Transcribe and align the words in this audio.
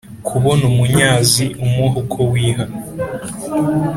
kubona 0.27 0.63
umunyazi 0.71 1.45
umuha 1.63 1.95
uko 2.03 2.19
wiha 2.31 2.65